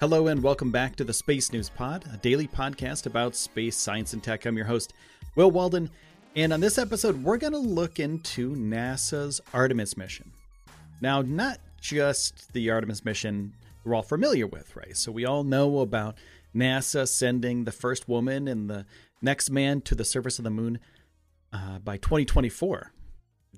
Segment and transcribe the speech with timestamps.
[0.00, 4.14] Hello and welcome back to the Space News Pod, a daily podcast about space, science,
[4.14, 4.46] and tech.
[4.46, 4.94] I'm your host,
[5.36, 5.90] Will Walden,
[6.34, 10.32] and on this episode, we're going to look into NASA's Artemis mission.
[11.02, 13.52] Now, not just the Artemis mission
[13.84, 14.96] we're all familiar with, right?
[14.96, 16.16] So we all know about
[16.56, 18.86] NASA sending the first woman and the
[19.20, 20.78] next man to the surface of the moon
[21.52, 22.90] uh, by 2024.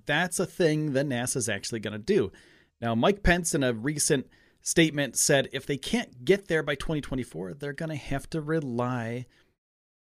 [0.07, 2.33] That's a thing that NASA's actually going to do.
[2.81, 4.27] Now, Mike Pence, in a recent
[4.63, 9.27] statement said if they can't get there by 2024, they're going to have to rely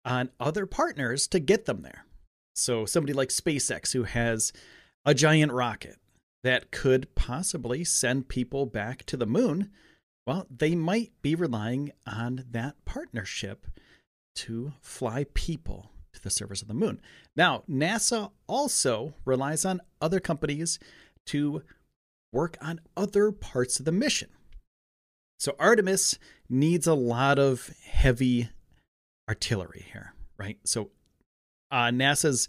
[0.03, 2.05] on other partners to get them there.
[2.55, 4.51] So, somebody like SpaceX, who has
[5.05, 5.97] a giant rocket
[6.43, 9.69] that could possibly send people back to the moon,
[10.25, 13.67] well, they might be relying on that partnership
[14.35, 16.99] to fly people to the surface of the moon.
[17.35, 20.79] Now, NASA also relies on other companies
[21.27, 21.63] to
[22.33, 24.29] work on other parts of the mission.
[25.39, 26.17] So Artemis
[26.49, 28.49] needs a lot of heavy
[29.29, 30.57] artillery here, right?
[30.63, 30.89] So
[31.71, 32.47] uh, NASA's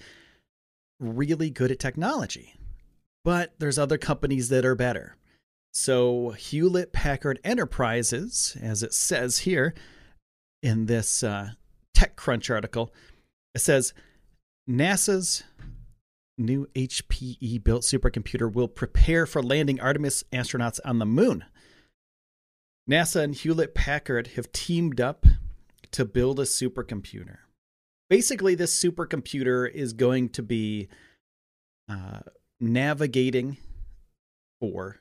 [1.00, 2.54] really good at technology,
[3.24, 5.16] but there's other companies that are better.
[5.72, 9.74] So Hewlett Packard Enterprises, as it says here
[10.62, 11.50] in this uh,
[11.96, 12.92] TechCrunch article,
[13.54, 13.92] it says
[14.68, 15.44] NASA's
[16.38, 21.44] new HPE built supercomputer will prepare for landing Artemis astronauts on the moon.
[22.88, 25.26] NASA and Hewlett Packard have teamed up
[25.90, 27.38] to build a supercomputer.
[28.08, 30.88] Basically, this supercomputer is going to be
[31.88, 32.20] uh,
[32.58, 33.58] navigating
[34.60, 34.96] for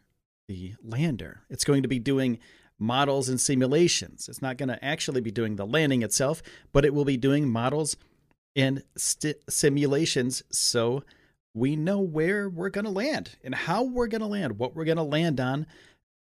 [0.49, 1.41] the lander.
[1.49, 2.39] It's going to be doing
[2.77, 4.27] models and simulations.
[4.27, 6.43] It's not going to actually be doing the landing itself,
[6.73, 7.95] but it will be doing models
[8.55, 11.03] and st- simulations so
[11.53, 14.85] we know where we're going to land and how we're going to land, what we're
[14.85, 15.65] going to land on,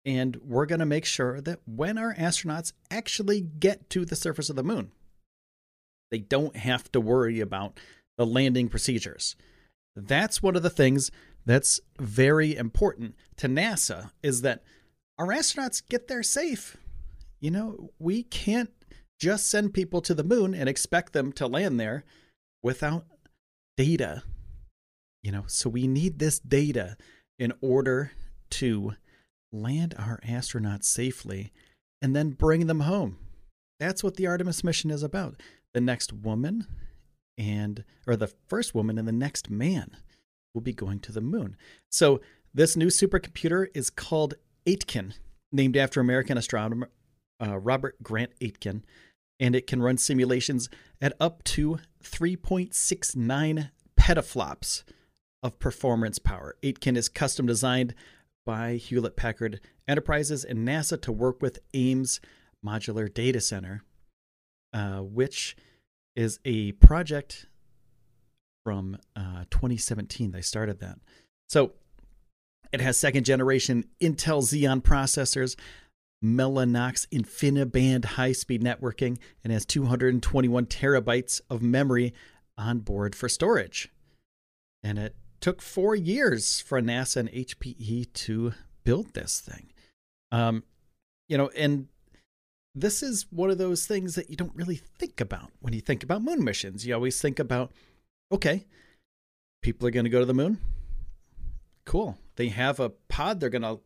[0.05, 4.49] and we're going to make sure that when our astronauts actually get to the surface
[4.49, 4.91] of the moon,
[6.11, 7.79] they don't have to worry about
[8.17, 9.35] the landing procedures.
[9.95, 11.11] That's one of the things
[11.45, 14.63] that's very important to NASA is that
[15.17, 16.77] our astronauts get there safe.
[17.39, 18.71] You know, we can't
[19.19, 22.03] just send people to the moon and expect them to land there
[22.61, 23.05] without
[23.77, 24.23] data.
[25.21, 26.97] You know, so we need this data
[27.39, 28.11] in order
[28.51, 28.93] to
[29.53, 31.51] land our astronauts safely,
[32.01, 33.17] and then bring them home.
[33.79, 35.41] That's what the Artemis mission is about.
[35.73, 36.67] The next woman
[37.37, 39.97] and or the first woman and the next man
[40.53, 41.55] will be going to the moon.
[41.89, 42.21] So
[42.53, 45.15] this new supercomputer is called Aitken,
[45.51, 46.89] named after American astronomer
[47.41, 48.83] uh, Robert Grant Aitken,
[49.39, 50.69] and it can run simulations
[51.01, 54.83] at up to 3.69 petaflops
[55.41, 56.55] of performance power.
[56.63, 57.95] Aitken is custom designed
[58.45, 62.19] by Hewlett Packard Enterprises and NASA to work with Ames
[62.65, 63.83] Modular Data Center,
[64.73, 65.55] uh, which
[66.15, 67.47] is a project
[68.63, 70.31] from uh, 2017.
[70.31, 70.99] They started that.
[71.49, 71.73] So
[72.71, 75.55] it has second generation Intel Xeon processors,
[76.23, 82.13] Mellanox InfiniBand high speed networking, and has 221 terabytes of memory
[82.57, 83.91] on board for storage.
[84.81, 88.53] And it took four years for NASA and HPE to
[88.85, 89.73] build this thing.
[90.31, 90.63] Um,
[91.27, 91.89] you know, and
[92.73, 96.01] this is one of those things that you don't really think about when you think
[96.01, 96.87] about moon missions.
[96.87, 97.73] You always think about,
[98.31, 98.65] okay,
[99.61, 100.59] people are going to go to the moon.
[101.85, 102.17] Cool.
[102.37, 103.81] They have a pod they're going to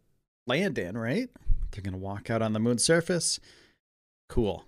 [0.45, 1.27] land in, right?
[1.71, 3.39] They're going to walk out on the moon surface.
[4.29, 4.63] Cool.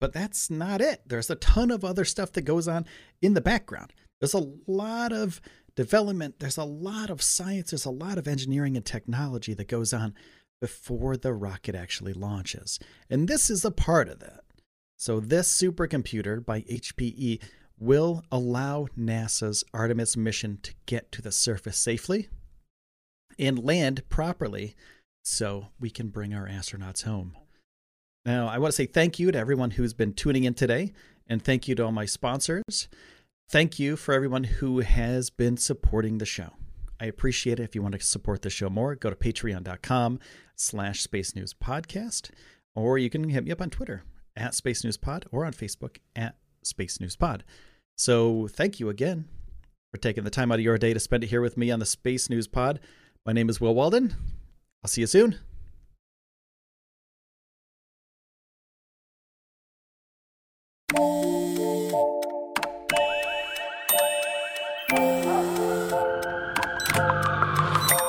[0.00, 1.02] But that's not it.
[1.06, 2.86] There's a ton of other stuff that goes on
[3.20, 3.92] in the background.
[4.20, 5.42] There's a lot of
[5.76, 9.92] development, there's a lot of science, there's a lot of engineering and technology that goes
[9.92, 10.14] on
[10.60, 12.78] before the rocket actually launches.
[13.10, 14.40] And this is a part of that.
[14.96, 17.42] So, this supercomputer by HPE
[17.78, 22.28] will allow NASA's Artemis mission to get to the surface safely
[23.38, 24.74] and land properly
[25.24, 27.36] so we can bring our astronauts home.
[28.24, 30.92] Now, I want to say thank you to everyone who's been tuning in today,
[31.26, 32.88] and thank you to all my sponsors.
[33.54, 36.54] Thank you for everyone who has been supporting the show.
[36.98, 37.62] I appreciate it.
[37.62, 40.18] If you want to support the show more, go to patreon.com
[40.56, 42.32] slash space news podcast,
[42.74, 44.02] or you can hit me up on Twitter
[44.34, 46.34] at Space News Pod or on Facebook at
[46.64, 47.44] Space News Pod.
[47.96, 49.28] So thank you again
[49.92, 51.78] for taking the time out of your day to spend it here with me on
[51.78, 52.80] the Space News Pod.
[53.24, 54.16] My name is Will Walden.
[54.82, 55.38] I'll see you soon.